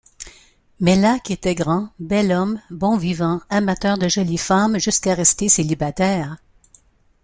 [0.79, 6.37] Meilhac était grand, bel homme, bon vivant, amateur de jolies femmes jusqu'à rester célibataire.